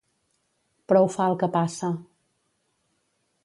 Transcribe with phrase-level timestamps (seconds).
[0.93, 1.93] Prou fa el que passa.